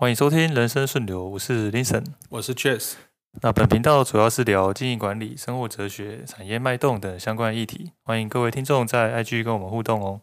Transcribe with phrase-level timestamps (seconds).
[0.00, 2.94] 欢迎收听《人生顺流》，我是 Linson，我是 Chess。
[3.42, 7.92] 那本频道主要是聊经营管理、生活哲学、产业脉动等相关议题。
[8.02, 10.22] 欢迎各位听众在 IG 跟我们互动哦。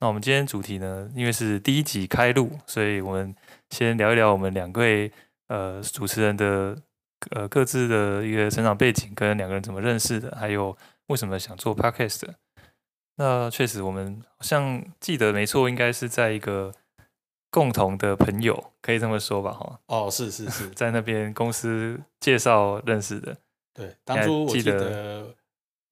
[0.00, 3.34] 那我们今天主题呢，因为是第一集开录，所以我们
[3.70, 5.10] 先聊一聊我们两位
[5.48, 6.76] 呃主持人的
[7.30, 10.76] 呃各自的一个成长背景，跟两个人怎么认识的，还有
[11.06, 12.20] 为什么想做 Podcast。
[13.16, 16.74] 那确实，我们好像记得没错，应该是在一个。
[17.50, 19.80] 共同的朋友可以这么说吧，哈。
[19.86, 23.36] 哦，是是是， 在那边公司介绍认识的。
[23.72, 25.34] 对，当初我记得，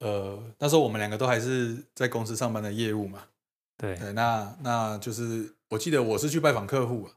[0.00, 3.24] 呃，那时候我们两个都还是在公司上班的业务嘛。
[3.76, 7.12] 对对，那那就是我记得我是去拜访客户啊。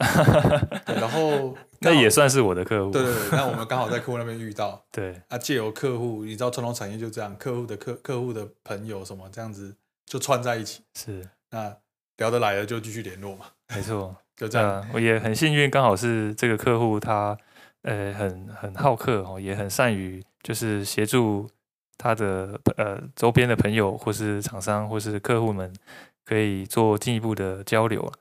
[0.86, 2.90] 然后那也算是我的客户。
[2.90, 4.82] 对对对，那我们刚好在客户那边遇到。
[4.90, 9.76] 对啊，借由客户，你知道传统产业就这样，客户的客客户的朋友什么这样子
[10.06, 10.82] 就串在一起。
[10.94, 11.76] 是，那
[12.20, 13.46] 聊得来了就继续联络嘛。
[13.74, 14.88] 没错， 就这样、呃。
[14.92, 17.36] 我也很幸运，刚好是这个客户，他
[17.82, 21.48] 呃很很好客哦，也很善于就是协助
[21.96, 25.72] 他的呃周边的朋友或是厂商或是客户们
[26.26, 28.12] 可以做进一步的交流。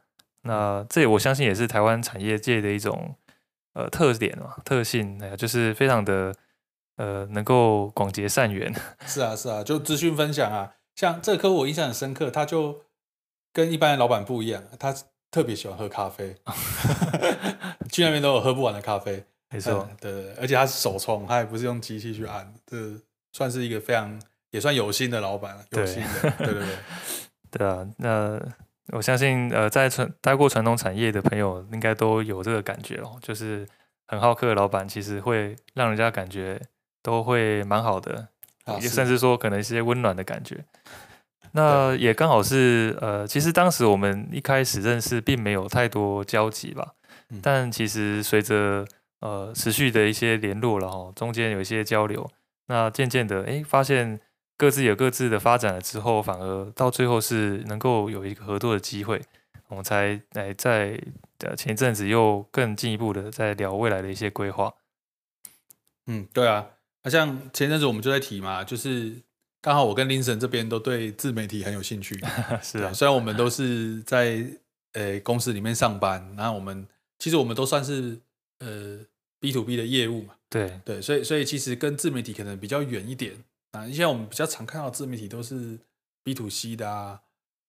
[0.44, 3.14] 那这我相信也是台湾产业界的一种
[3.74, 6.34] 呃特点嘛，特性，那就是非常的
[6.96, 8.74] 呃能够广结善缘。
[9.06, 12.84] 是啊，是啊，就资讯分享啊，像这个客户我印象很深刻，他就
[13.54, 14.96] 跟一般的老板不一样，他。
[15.32, 16.36] 特别喜欢喝咖啡，
[17.92, 19.24] 去那边都有喝不完的咖啡。
[19.52, 22.76] 没错，对对，而且他是手冲，他也不是用机器去按，这
[23.32, 24.20] 算是一个非常
[24.50, 26.32] 也算有心的老板，有心的。
[26.40, 26.78] 对对对，
[27.60, 27.88] 对啊。
[27.98, 28.42] 那
[28.88, 33.68] 我相信，呃，在传待过传统产业的朋友，应该都有这个感觉哦，就是
[34.08, 36.60] 很好客的老板，其实会让人家感觉
[37.04, 38.30] 都会蛮好的，
[38.82, 40.66] 也甚至说可能一些温暖的感觉。
[41.52, 46.94] 那也刚好是呃，其实当时我们一开始认识并没有太多交集吧，
[47.30, 48.86] 嗯、但其实随着
[49.22, 52.30] 呃持续的一些联络了哈，中间有一些交流，
[52.68, 54.20] 那渐渐的哎发现
[54.58, 59.20] 各自有各自的发展了之后，反而到最后是能够有一个合作的机会，
[59.70, 61.02] 我们才来在
[61.40, 64.72] 呃前一阵子又更进一步的在聊未来的一些规划。
[66.06, 66.68] 嗯，对啊，
[67.04, 69.24] 那像前阵子我们就在提嘛，就是。
[69.62, 72.18] 刚好我跟 Linson 这边都对自媒体很有兴趣，
[72.64, 74.46] 是啊，虽然我们都是在
[74.94, 76.88] 呃公司里面上班，然后我们
[77.18, 78.18] 其实我们都算是
[78.60, 79.00] 呃
[79.40, 80.80] B to B 的业务嘛，对。
[80.86, 83.34] 对，所以所以其实跟自媒体可能比较远一点。
[83.72, 85.78] 啊，因为我们比较常看到自媒体都是
[86.24, 87.20] B to C 的啊，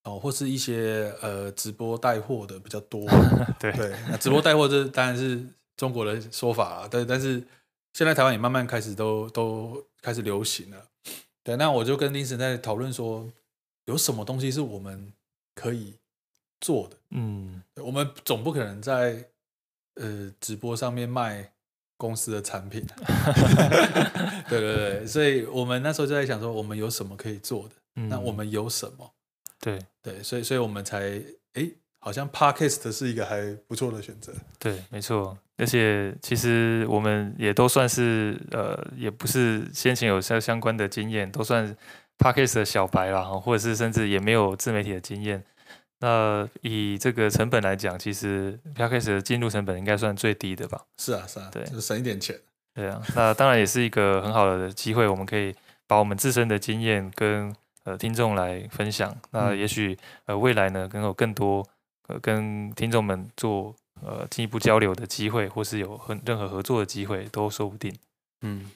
[0.05, 3.07] 哦，或是一些呃直播带货的比较多，
[3.61, 3.71] 对。
[3.73, 5.45] 对，那直播带货这当然是
[5.77, 7.43] 中国的说法啊，对，但是
[7.93, 10.87] 现在台湾也慢慢开始都都开始流行了。
[11.43, 13.31] 对，那我就跟林 i 在讨论说，
[13.87, 15.13] 有什么东西是我们
[15.55, 15.95] 可以
[16.61, 16.97] 做的？
[17.11, 19.31] 嗯，我们总不可能在
[19.95, 21.53] 呃直播上面卖
[21.97, 22.87] 公司的产品。
[24.49, 27.75] 对对对，所以我们那时候就在想说，我们有什么可以做的？
[27.97, 29.13] 嗯、那我们有什么？
[29.59, 31.23] 对对，所以所以我们才
[31.55, 31.71] 哎。
[32.01, 34.33] 好像 Podcast 是一个还不错的选择。
[34.59, 35.37] 对，没错。
[35.59, 41.77] 而且其实我们也都算是呃，也不是先前有相相关的经验，都算
[42.19, 45.45] Podcast 的小白啦，或者是甚至也没有自媒体的经验。
[45.99, 50.81] 那以这个成本来讲，其实 Podcast 的进入成本应该算最低的吧？
[50.97, 52.35] 是啊，是啊，对，就省一点钱。
[52.75, 55.55] 对啊，那当然也是一个很好的机会，我们可以
[55.87, 59.15] 把我们自身的经验跟呃听众来分享。
[59.33, 61.63] 那也许呃未来呢，能有更多。
[62.19, 67.95] 跟听众们做呃进一步交流的机会，或是有很任何合作的机会，都说不定。
[68.43, 68.71] 嗯，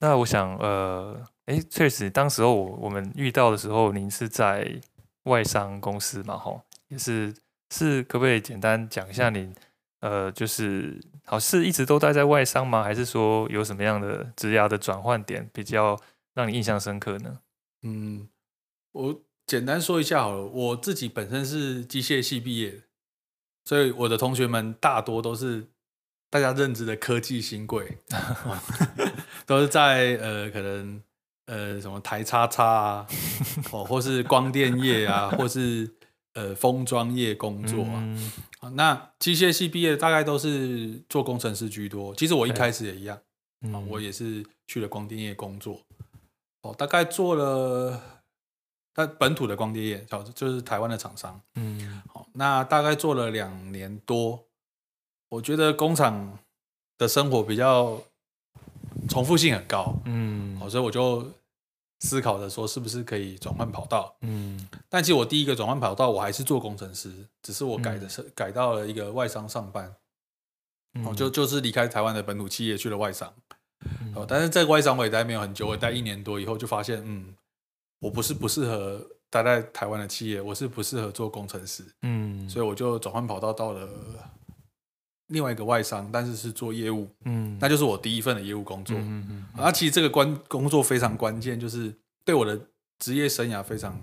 [0.00, 4.80] 那我想呃，哎，确实，当时候我我们遇到的时候，您是在
[5.24, 7.34] 外商公司嘛，吼，也是
[7.70, 9.54] 是，可不可以简单讲一下您
[10.00, 12.82] 呃，就是好是一直都待在外商吗？
[12.82, 15.98] 还是说有什么样的职涯的转换点比较
[16.34, 17.38] 让你印象深刻呢？
[17.82, 18.28] 嗯，
[18.92, 19.20] 我。
[19.50, 22.82] 简单说一下好了，我自己本身是机械系毕业的，
[23.64, 25.66] 所以我的同学们大多都是
[26.30, 27.98] 大家认知的科技新贵，
[29.46, 31.02] 都是在呃可能
[31.46, 33.06] 呃什么台叉叉啊，
[33.72, 35.90] 哦或是光电业啊，或是
[36.34, 38.16] 呃封装业工作啊。
[38.62, 43.18] 嗯、那机械系毕业大概都是做工程师居多，其实我一开始也一样，
[43.62, 45.82] 嗯、我也是去了光电业工作，
[46.62, 48.19] 哦大概做了。
[48.96, 54.46] 那本土的光碟业，就是台湾的厂商，嗯，好，那大概做了两年多，
[55.28, 56.38] 我觉得工厂
[56.98, 58.02] 的生活比较
[59.08, 61.30] 重复性很高，嗯，好，所以我就
[62.00, 64.16] 思考着说是不是可以转换跑道。
[64.22, 69.94] 嗯，但其实我第一个转换跑道我还是做工程师，只是我改的是、嗯、改到了一个外商上班。
[71.04, 73.32] 哦，就就是离开台湾的本土企业去了外商。
[74.14, 77.32] 哦，但是在外商我也待没有很久，我待一年多以后就发现，嗯，
[78.00, 81.84] 我不是不适合待在台湾的企业，我是不适合做工程师。
[82.02, 83.88] 嗯，所以我就转换跑道到了
[85.28, 87.08] 另外一个外商，但是是做业务。
[87.24, 88.96] 嗯，那就是我第一份的业务工作。
[88.96, 89.46] 嗯嗯嗯。
[89.56, 91.94] 那其实这个关工作非常关键，就是
[92.24, 92.60] 对我的
[92.98, 93.96] 职业生涯非常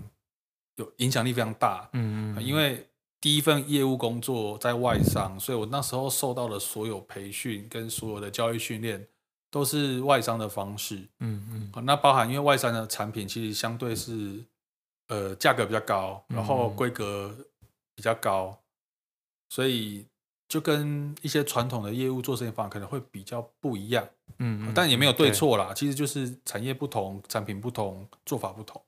[0.76, 1.90] 有影响力，非常大。
[1.92, 2.42] 嗯嗯。
[2.42, 2.88] 因为
[3.20, 9.06] 第一份业务工作在外商，所以我那时候受到的所有培训跟所有的教育训练。
[9.50, 14.44] 都是外商的方式，嗯嗯，那包含因为外商的产品其实相对是，
[15.08, 17.34] 呃，价格比较高，然后规格
[17.94, 18.58] 比较高，
[19.48, 20.06] 所以
[20.48, 24.06] 就跟一些传统的业务做生意方法可能会比较不一样，
[24.38, 25.32] 嗯，但也没有对。
[25.32, 28.82] 错啦，其实就是产业不同，产品不同，做法不同，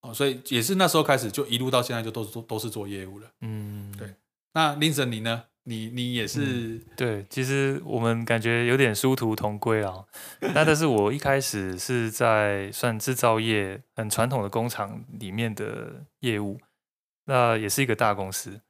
[0.00, 4.12] 哦，所以也是那时候开始就一路到现在就都是做都是做业务了，嗯，对，
[4.54, 5.44] 那 Linson 你呢？
[5.66, 10.04] 你你也是、嗯、对，其实我们感觉有点殊途同归啊。
[10.40, 16.60] 那但是我一开始是在算制造业很传统的工厂里面的业务，
[17.24, 18.60] 那也是一个大公司。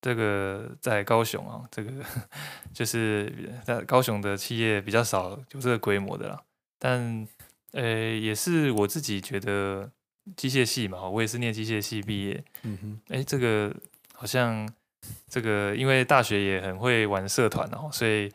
[0.00, 1.92] 这个在高雄啊，这个
[2.74, 6.42] 就是在高雄的企业比较少有这个规模的啦。
[6.76, 7.24] 但
[7.70, 9.92] 呃，也是我自己觉得
[10.34, 12.42] 机械系嘛，我也是念机械系毕业。
[12.64, 13.72] 嗯哼，哎，这个
[14.12, 14.68] 好像。
[15.32, 18.30] 这个因为大学也很会玩社团哦，所以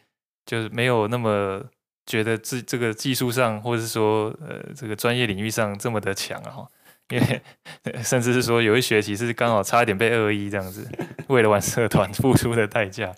[0.47, 1.63] 就是没有那么
[2.07, 6.65] 觉得自这个技术上，或者是说呃这个专业领域上这么的强啊。
[7.09, 7.41] 因为
[8.03, 10.89] 甚至是说有一学期是刚好差一点被二一这样子，
[11.27, 13.13] 为了玩社团付出的代价。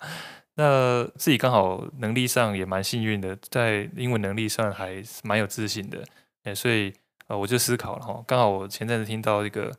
[0.56, 6.04] 那自己刚好能力上也蛮幸运的，在英文能力上还蛮有自信的。
[6.44, 6.92] 哎，所以
[7.28, 9.74] 呃我就思考了哈，刚好我前阵子听到一个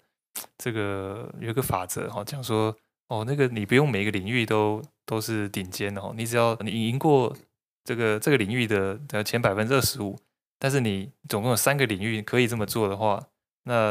[0.58, 2.76] 这个有一个法则哈，讲说。
[3.12, 7.36] 哦，那个你不用每个领域都都是顶尖的哦，你只要你赢过
[7.84, 10.18] 这个这个领域的的前百分之二十五，
[10.58, 13.22] 但是你总共有三个领域可以这么做的话，
[13.66, 13.90] 那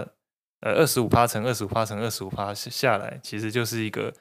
[0.60, 4.14] 呃二十五趴乘二十五趴乘二十五趴下来，其实就是一个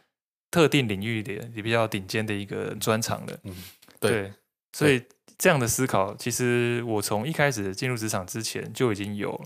[0.52, 3.40] 特定领域的你比较顶尖的一个专长了。
[3.44, 3.56] 嗯，
[4.02, 4.34] 对，对，
[4.74, 5.02] 所以
[5.38, 9.46] 这样的思考，其实我从一开始进入职场之前就已经有了。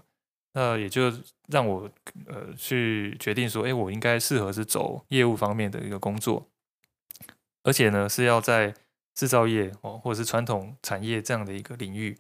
[0.55, 1.11] 那也就
[1.47, 1.89] 让我
[2.27, 6.47] 呃去决定说，哎，我应该适合是走业务方面的一个工作，
[7.63, 8.73] 而且呢是要在
[9.15, 12.19] 制造业哦，或者是传统产业这样的一个领域，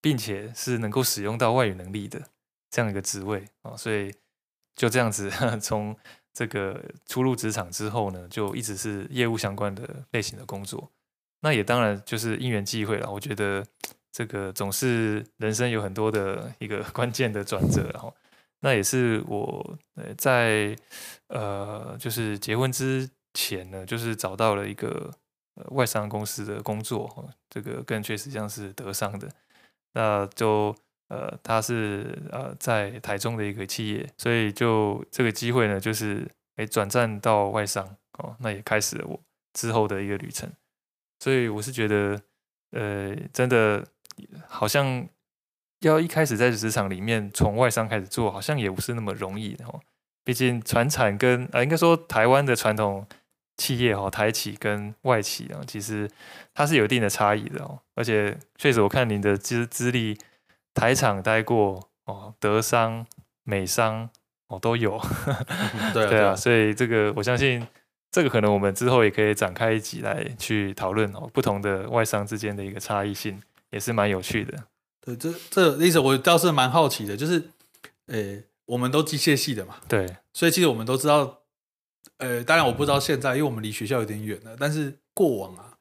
[0.00, 2.20] 并且是能够使用到外语能力的
[2.68, 4.12] 这样一个职位啊，所以
[4.74, 5.30] 就这样子
[5.62, 5.96] 从
[6.32, 10.90] 这个初入职场之后呢，就一直是业务相关的类型的工作。
[11.42, 13.64] 那也当然就是因缘际会了，我觉得。
[14.12, 18.14] 这个总是人生有很多的一个 关键的转折，然后
[18.60, 20.76] 那也是我呃在
[21.28, 25.10] 呃就是结婚之前呢，就是找到了一个
[25.70, 29.26] 外商公司的工作，这个更确实像是德商的，
[29.94, 30.76] 那就
[31.08, 39.18] 呃他是呃在台中的一个企业，所以就这个机会呢，就是诶转战到外商哦，那也开始了我
[39.54, 40.52] 之后的一个旅程，
[41.18, 42.20] 所以我是觉得
[42.72, 43.82] 呃真的。
[44.48, 45.06] 好像
[45.80, 49.80] 要一开始在职场里面从外商开始做，好像也不是那么容易的哦。
[50.24, 53.04] 毕竟船产跟呃，应该说台湾的传统
[53.56, 56.08] 企业哈，台企跟外企啊，其实
[56.54, 57.80] 它是有一定的差异的哦。
[57.96, 60.16] 而且确实，我看您的资资历，
[60.74, 63.04] 台厂待过哦，德商、
[63.42, 64.08] 美商
[64.46, 65.00] 哦都有。
[65.92, 67.66] 对啊，对啊，所以这个我相信，
[68.12, 73.42] 这个可能我们之后也可以展开一集来去讨论哦，不同的外商之间的一个差异性。
[73.72, 74.64] 也是蛮有趣的，
[75.04, 77.42] 对，这这意思我倒是蛮好奇的，就是，
[78.06, 81.40] 诶，我们都机械系的嘛，对，所以其实我们都知道，
[82.18, 85.74] 呃，当然我不知道现在，因为我们离学校有点远了，但是过往啊，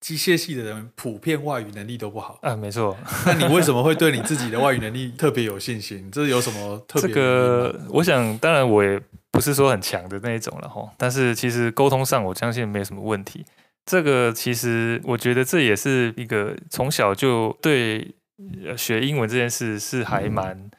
[0.00, 2.96] 机械系的人普遍外语能力都不好啊，没错。
[3.26, 6.10] 那你为什么会对你自己的外语能力特别有信心？
[6.10, 7.08] 这是有什么特别？
[7.08, 9.00] 这个，我想，当然我也
[9.30, 13.44] 不是说很强的那一种了哈，但是其实沟通上，我相信没有什么问题。
[13.86, 18.14] 这个其实我觉得这也是一个从小就对
[18.76, 20.70] 学英文这件事是还蛮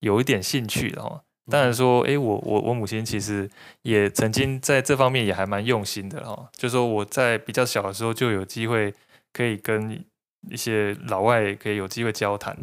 [0.00, 1.22] 有一点兴趣的哦。
[1.50, 3.50] 当然说，哎，我我我母亲其实
[3.82, 6.48] 也曾经在这方面也还蛮用心的哦。
[6.56, 8.94] 就说我在比较小的时候就有机会
[9.30, 10.02] 可以跟
[10.50, 12.56] 一些老外可以有机会交谈。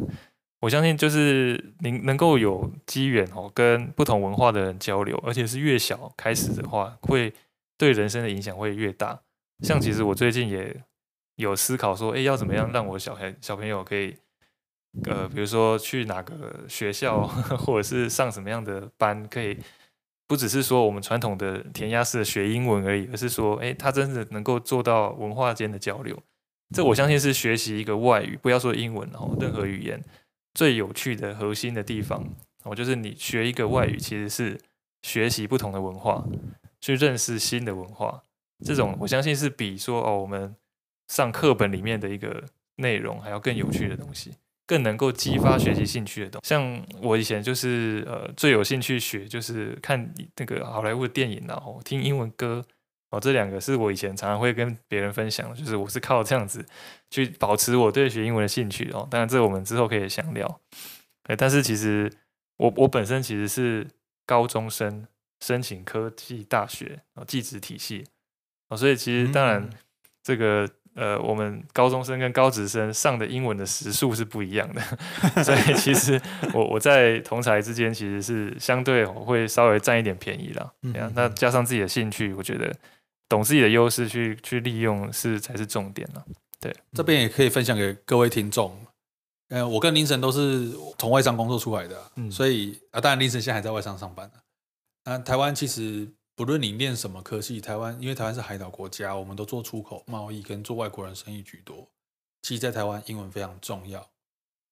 [0.62, 7.32] 我相信就是您能够有机缘哦，跟不同文化的人交流，而且是越小开始的话，会
[7.78, 9.20] 对人生的影响会越大。
[9.62, 10.84] 像其实我最近也
[11.36, 14.16] 有思考说，哎，要怎么样让我小孩小朋友可以
[15.04, 19.56] 呃，比如说去哪个学校，或者是上什么样的班，可以
[20.26, 26.18] 不只是说我们传统的填鸭式的学英文而已，而是说，哎，他真的能够做到文化间的交流。
[26.74, 30.02] 这我相信是学习一个外语，不要说英文哦，任何语言
[30.54, 32.26] 最有趣的核心的地方，
[32.64, 34.60] 哦，就是你学一个外语，其实是
[35.02, 36.24] 学习不同的文化，
[36.80, 38.22] 去认识新的文化。
[38.64, 40.54] 这种我相信是比说哦，我们
[41.08, 42.44] 上课本里面的一个
[42.76, 44.34] 内容还要更有趣的东西。
[44.64, 52.64] 更能够激发学习兴趣的东西，像我以前就是呃最有兴趣学就是看那个好莱坞的电影，然后听英文歌
[53.10, 56.64] 哦，这两个是我以前常常会跟别人分享的，就是我是靠这样子
[57.10, 59.06] 去保持我对学英文的兴趣哦。
[59.10, 60.60] 当然，这我们之后可以详聊。
[61.36, 62.10] 但是其实
[62.56, 63.86] 我我本身其实是
[64.24, 65.06] 高中生
[65.40, 68.06] 申请科技大学哦，技职体系
[68.72, 69.68] 哦，所以其实当然
[70.22, 70.68] 这个。
[70.94, 74.82] 呃，我们高中生跟高职生上的英文的时数是不一样的，
[75.42, 76.20] 所以其实
[76.52, 80.70] 我我在同才之间其实是相对我会稍微占一点便宜啦。
[80.82, 82.70] 嗯，那加上自己的兴趣，我觉得
[83.26, 86.22] 懂自己的优势去去利用是才是重点了。
[86.60, 88.78] 对，这边也可以分享给各位听众。
[89.48, 94.30] 呃，我跟林晨都是从外商工作出来的，嗯，所以啊，当然林晨现在还在外商上班。
[95.06, 96.06] 那台湾其实。
[96.34, 101.88] 不论你念什么科系，台湾因为台湾是海岛国家，我们都做出口贸易跟做外国人生意居多。
[102.40, 104.10] 其实，在台湾英文非常重要，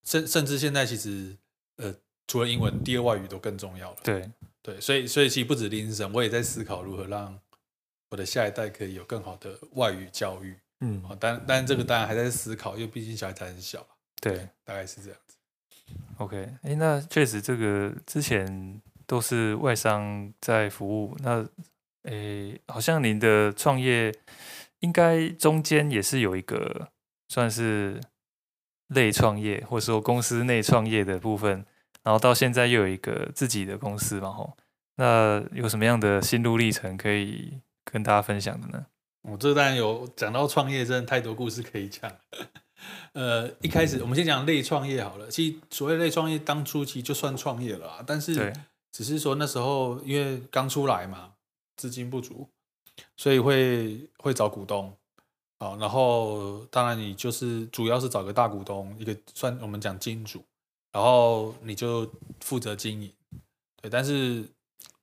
[0.04, 1.36] 甚甚至现在其实
[1.76, 1.94] 呃，
[2.26, 3.98] 除了英文，第二外语都更重要了。
[4.02, 4.30] 对
[4.62, 7.38] 对，所以所以其实不止林森，我也在思考如何让
[8.08, 10.56] 我的下一代可以有更好的外语教育。
[10.80, 13.86] 嗯，但但这个当然还在思考，因为毕竟小孩子还很小。
[14.20, 15.36] 对，大概是这样子。
[16.16, 18.80] OK，哎，那确实这个之前。
[19.10, 21.44] 都是外商在服务，那
[22.04, 24.14] 诶，好像您的创业
[24.78, 26.90] 应该中间也是有一个
[27.26, 28.00] 算是
[28.86, 31.66] 类创业，或者说公司内创业的部分，
[32.04, 34.56] 然后到现在又有一个自己的公司嘛，吼，
[34.94, 38.86] 那有什么样的心路历程可以跟大家分享的呢？
[39.22, 42.08] 我这当然有讲到创业，真的太多故事可以讲。
[43.12, 48.52] 呃，一开始我们先讲类创业好了，其实所谓类创业，当初其实就算创业了，但是。
[48.92, 51.32] 只是说那时候因为刚出来嘛，
[51.76, 52.48] 资金不足，
[53.16, 54.92] 所以会会找股东，
[55.58, 60.42] 好，然后当然你就是主要是找个大股东，一个算我们讲金主，
[60.92, 63.12] 然后你就负责经营，
[63.80, 64.44] 对，但是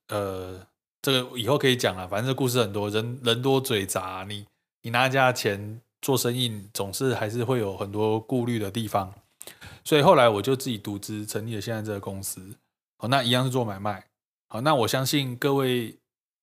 [0.10, 0.60] 呃，
[1.02, 4.46] 这个以后可以讲了，反正这故事很多，人人多嘴杂，你
[4.82, 9.14] 你拿人家钱做生意，总是还是会有很多顾虑的地方，
[9.84, 12.56] 所以后来我就自己独资成立了现在这个公司。
[12.98, 14.08] 好，那一样是做买卖。
[14.48, 15.98] 好，那我相信各位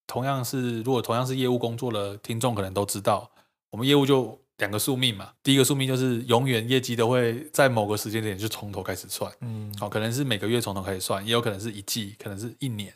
[0.07, 3.31] 同样是如果同样是业务工作的听众，可能都知道，
[3.71, 5.33] 我们业务就两个宿命嘛。
[5.43, 9.33] 第一个宿命就是永远业绩都会在某个时间点就从头开始算。
[9.41, 12.95] 嗯，好，可能是每个月从头开始算，也有可能是一季，可能是一年。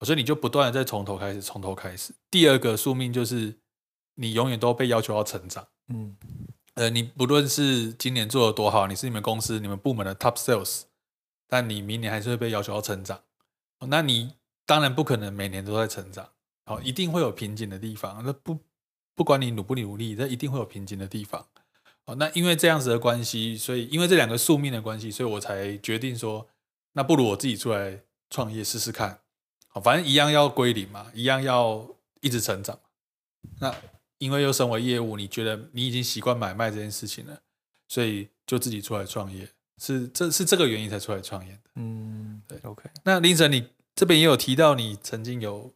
[0.00, 2.14] 所以你就不断的在从头开始，从头开始。
[2.30, 3.58] 第二个宿命就是
[4.14, 5.66] 你永远都被要求要成长。
[5.88, 6.16] 嗯，
[6.74, 10.82] 呃，你不论是今年做的多好，你是你们公司、你们部门的 top sales。
[11.48, 13.22] 但你明年还是会被要求要成长，
[13.88, 14.34] 那你
[14.66, 16.28] 当然不可能每年都在成长，
[16.66, 18.22] 好，一定会有瓶颈的地方。
[18.24, 18.58] 那不
[19.14, 21.48] 不管你努不努力，这一定会有瓶颈的地方。
[22.04, 26.48] 好，那因为这样子的关系，所以因为这两个宿命的关系，所以我才决定说，
[26.92, 29.20] 那不如我自己出来创业试试看。
[29.68, 31.88] 好，反正一样要归零嘛，一样要
[32.20, 32.78] 一直成长。
[33.60, 33.74] 那
[34.18, 37.40] 因为又身为业务，你觉得你已经习惯买卖这件事情了，
[37.88, 39.48] 所以就自己出来创业。
[39.78, 41.60] 是，这是这个原因才出来创业的。
[41.76, 42.90] 嗯，对，OK。
[43.04, 45.72] 那林晨，你这边也有提到你曾经有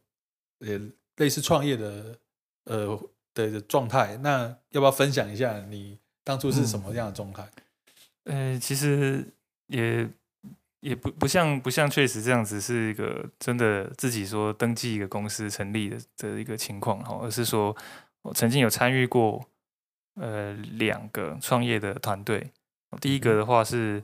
[0.59, 0.79] 呃
[1.15, 2.19] 类似创业的
[2.65, 2.99] 呃
[3.33, 7.47] 的的状态，那要不要分享一下你当初是什么样的状态？
[8.25, 9.25] 嗯，呃，其实
[9.67, 10.09] 也
[10.81, 17.73] 也不不像不像确实这样子是一个真的自己说登记一个公司成立的的一个情况哈，而是说
[18.23, 19.45] 我曾经有参与过
[20.15, 22.51] 呃两个创业的团队。
[22.99, 24.01] 第一个的话是，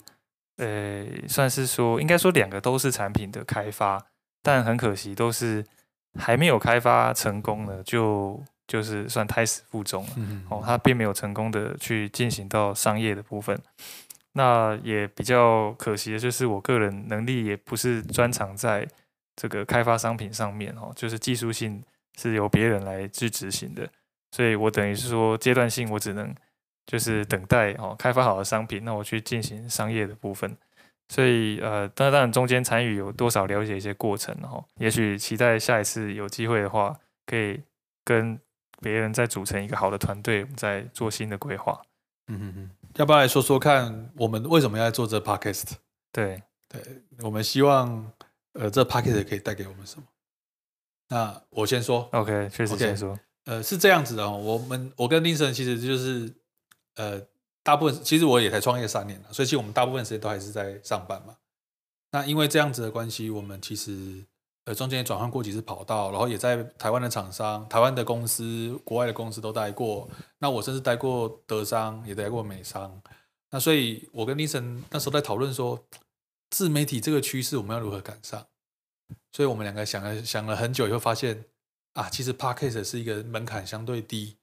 [0.58, 4.04] 呃，算是说，应该说两个都是产品的开发，
[4.42, 5.66] 但很可惜都是
[6.20, 10.10] 还没有开发成功呢，就就是算胎死腹中了。
[10.50, 13.60] 哦，它并没有成功的去进行到商业的部分。
[14.34, 18.88] 那也比较可惜的就是，我个人能力也不是专长在
[19.36, 21.84] 这个开发商品上面哦，就是技术性
[22.18, 23.90] 是由别人来去执行的，
[24.32, 26.36] 所以我等于是说阶段性我只能。
[26.90, 30.58] 就是等待哦，开发好的商品，那我去进行商业的部分。
[31.08, 37.62] 所以呃，当然中间参与有多少了解一些过程哈，也许期待下一次有机会的话，可以
[38.04, 38.40] 跟
[38.82, 41.80] 别人再组成一个好的团队，再做新的规划。
[42.28, 42.70] 嗯嗯嗯。
[42.96, 45.74] 要不要来说说看，我们为什么要做这 podcast？
[46.12, 46.82] 对对，
[47.22, 48.12] 我们希望
[48.54, 50.04] 呃，这 podcast 可以带给我们什么？
[51.10, 56.32] 那我先说，OK，确实先说，呃，是这样子的哦，我们我跟 Linson 其实就是
[56.96, 57.22] 呃，
[57.64, 61.38] 大部分其实我也才创业三年了，所以其实我们大部分时间都还是在上班嘛。
[62.12, 64.26] 那因为这样子的关系，我们其实。
[64.66, 70.08] 呃，中间也转换过几次跑道，然后也在台湾的厂商、台湾的公司、国外的公司都待过。
[70.38, 73.02] 那我甚至待过德商，也待过美商。
[73.50, 75.88] 那所以，我跟 Linson 那时候在讨论说，
[76.52, 78.46] 自媒体这个趋势我们要如何赶上？
[79.32, 81.46] 所以我们两个想了想了很久，以后发现
[81.94, 84.38] 啊，其实 Podcast 是一个门槛相对低，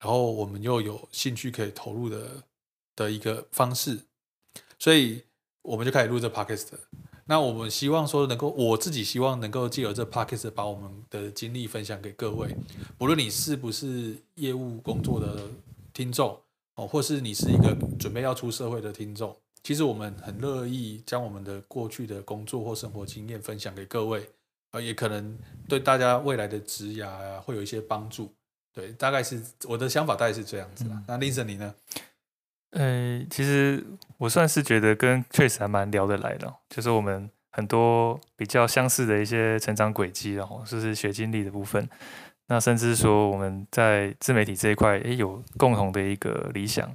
[0.00, 2.44] 然后我们又有兴趣可以投入的
[2.96, 4.00] 的一个方式，
[4.78, 5.22] 所以
[5.62, 6.68] 我们就开始录这 Podcast。
[7.26, 12.54] 那我们希望说能够，我自己希望能够借由这 podcast 把我们的经历分享给各位，
[12.98, 15.48] 不论你是不是业务工作的
[15.94, 16.38] 听众
[16.74, 24.28] 哦，或是你是一个准备要出社会的听众，其实我们很乐意将我们的过去的工作或生活经验分享给各位，
[24.72, 28.34] 呃，也可能对大家未来的职涯啊会有一些帮助。
[28.74, 30.96] 对，大概是我的想法，大概是这样子啦。
[30.96, 31.72] 嗯、那 Linson 你呢？
[32.70, 33.84] 呃，其实
[34.18, 41.88] 我算是觉得跟 Trace 还蛮聊得来的，就是我们很多比较相似的一些成长轨迹，然后就是学经历的部分，
[42.48, 46.92] 那甚至说我们在自媒体这一块，也有共同的一个理想，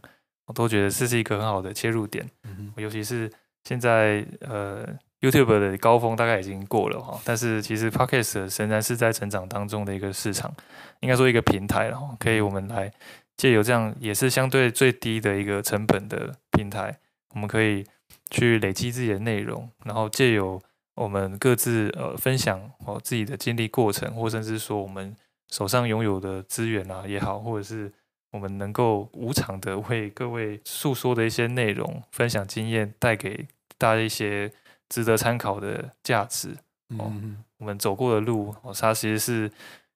[0.48, 2.30] 我都觉得这是一个很好的切入点。
[2.44, 3.32] 嗯、尤其是
[3.64, 4.86] 现在呃
[5.22, 10.54] YouTube 的高峰大概已经过了哈，但是其实 Podcast 仍然是在成长当中的一个市场，
[11.02, 12.92] 应该说一个平台，然后可以我们来。
[13.38, 17.00] 借由这样也是相对最低的一个成本的平台，
[17.34, 17.86] 我们可以
[18.30, 20.62] 去累积自己的内容，然后借由
[20.96, 25.16] 我们各自呃分享哦自己的经历过程，或甚至说我们
[25.50, 27.90] 手上拥有的资源啊也好，或者是
[28.32, 33.48] 我们能够无偿的为各位诉说的一些内容、分享经验，带给
[33.78, 34.52] 大家一些
[34.90, 36.50] 值得参考的价值
[36.98, 37.14] 哦。
[37.58, 39.50] 我们走过的路哦，它其实是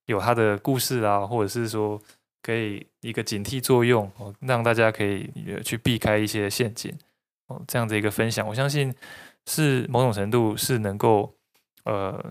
[0.05, 2.01] 有它的故事啊，或者是说。
[2.45, 5.31] 可以一个警惕作用哦，让大家可以
[5.63, 6.93] 去避开一些陷阱
[7.47, 8.93] 哦，这样的一个分享，我相信
[9.45, 11.33] 是某种程度是能够
[11.85, 12.21] 呃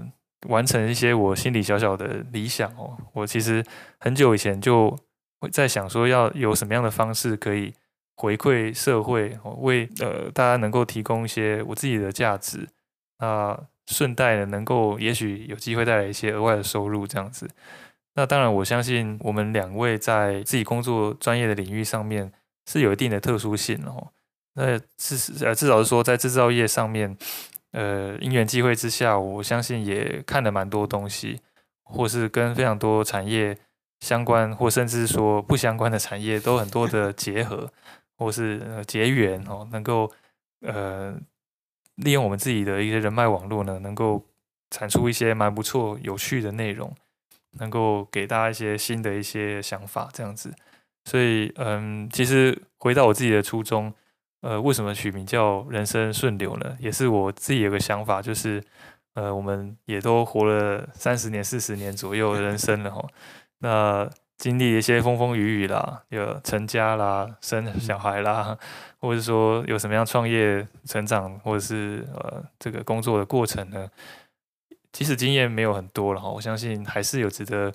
[0.49, 2.95] 完成一些我心里小小的理想哦。
[3.15, 3.65] 我其实
[4.01, 4.95] 很久以前就
[5.41, 7.73] 会在想说，要有什么样的方式可以
[8.17, 12.69] 回馈社会，为呃大家能够提供一些我自己的价值，
[13.19, 17.49] 那顺带呢能够也许有机会带来一些额外的收入，这样子。
[18.15, 22.31] 那当然，我相信我们两位在自己工作专业的领域上面
[22.71, 24.09] 是有一定的特殊性哦。
[24.55, 27.17] 那至呃至少是说，在制造业上面，
[27.73, 31.41] 呃因缘际会之下，我相信也看了蛮多东西，
[31.83, 33.57] 或是跟非常多产业
[34.01, 37.73] 相关，或甚至说不相关的产业都很多的结合，
[38.23, 40.11] 或是结缘哦，能够
[40.61, 41.15] 呃
[41.97, 44.25] 利用我们自己的一些人脉网络呢，能够
[44.71, 46.95] 产出一些蛮不错、有趣的内容。
[47.59, 50.51] 能够给大家一些新的一些想法，这样子，
[51.05, 53.93] 所以嗯，其实回到我自己的初衷，
[54.41, 56.75] 呃，为什么取名叫人生顺流呢？
[56.81, 58.65] 也是我自己有个想法，就是
[59.13, 63.07] 呃，我们也都活了三十年、四十年左右的人生了哈，
[63.59, 64.09] 那
[64.43, 68.59] 经历一些风风雨雨啦，有成家啦、生小孩啦，
[68.99, 73.89] 或者说有什么样创业、成长，或者是呃这个工作的过程呢？
[74.91, 77.73] 即使经验没有很多了哈，我相信还是有值得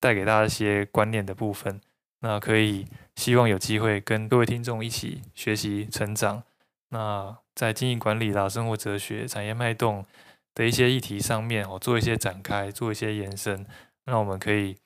[0.00, 1.78] 带给大家一些观念的部分。
[2.20, 6.42] 那可以希望有机会跟各位听众一起学习成长。
[6.88, 10.06] 那在经营管理啦、生活哲学、产业脉动
[10.54, 13.66] 的一些议题上面哦，做一些展开，做一些延伸。
[14.06, 14.78] 那我们可以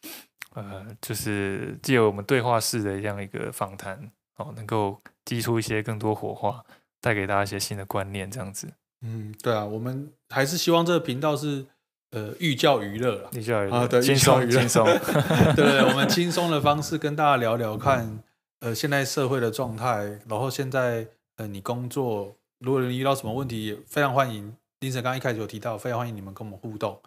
[0.55, 6.65] 呃，就是借由我们对话式的这样一个访谈哦，能够激出一些更多火花，
[7.01, 8.69] 带给大家一些新的观念，这样子。
[9.01, 11.67] 嗯，对啊，我们还是希望这个频道是
[12.11, 14.85] 呃寓教于乐啦，寓教于乐啊，对，轻松轻松，
[15.57, 18.23] 对对，我们轻松的方式跟大家聊聊看，
[18.61, 24.55] 呃，现在社会的状态，然后现在呃你工作，如果你遇到什么问题，也非常欢迎。
[24.81, 27.01] Linson 刚刚一开始有提到，非常欢迎你们跟我们互动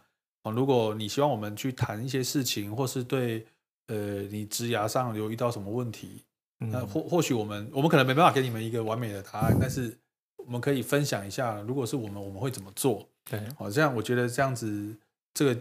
[0.46, 0.52] 哦。
[0.52, 3.46] 如果你希望我们去谈一些事情，或是对
[3.88, 6.24] 呃你职涯上有遇到什么问题，
[6.58, 9.96] 那、嗯、或或许我们我们可能没办法给你们一个完美的答案，但是。
[10.38, 13.10] 我们可以分享一下，如果是我们，我们会怎么做？
[13.28, 14.96] 对，好，这样我觉得这样子，
[15.34, 15.60] 这个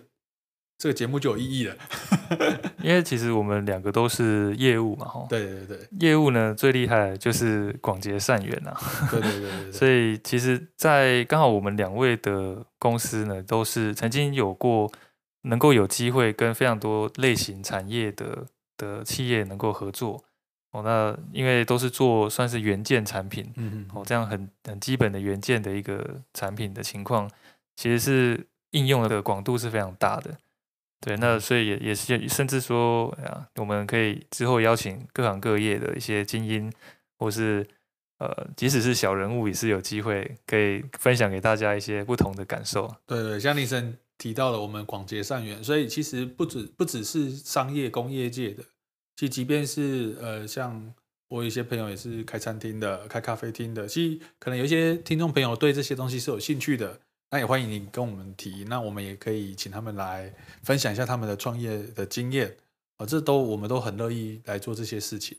[0.84, 1.74] 这个节目就有意义了。
[2.84, 5.26] 因为其实我们两个都是业务嘛，哈。
[5.30, 8.76] 对对对，业务呢最厉害的就是广结善缘呐。
[9.10, 9.72] 对对对对，对。
[9.72, 14.92] 所以其实，在刚好我们两位的公司呢，都是曾经有过
[15.44, 18.44] 能够有机会跟非常多类型产业的
[18.76, 20.22] 的企业能够合作。
[20.72, 27.30] 哦，那因为都是做算是元件产品，嗯哦，这样很很基本的元件的一个产品的情况，
[27.74, 30.36] 其实是应用的广度是非常大的。
[31.04, 36.72] 对，那所以也也是甚至说啊，我们可以之后邀请各行各业的一些精英，
[37.18, 37.66] 或是
[38.18, 42.90] 呃，即使是小人物，也是有机会可以分享给大家一些不同的感受。
[43.06, 48.62] 对对，像林森提到了我们广结善缘，所以其实不止不只是商业工业界的。
[49.16, 50.94] 其实，即便是呃，像
[51.28, 57.00] 我有一些朋友也是开餐厅的、开咖啡厅的，其实可能有一些听众朋友对这些东西是有兴趣的，
[57.34, 62.54] 那也欢迎你跟我们提，那我们也可以请他们来分享一下他们的创业的经验
[62.96, 65.36] 啊，这都我们都很乐意来做这些事情。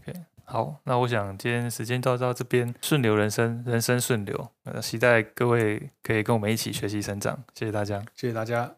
[0.00, 8.76] OK，好，那我想今天时间到到这边，顺流人生，人生顺流，呃，期待各位可以跟我们一起学习成长，谢谢大家，谢谢大家。